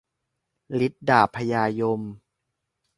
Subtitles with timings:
[0.85, 2.01] ฤทธิ์ดาบพญายม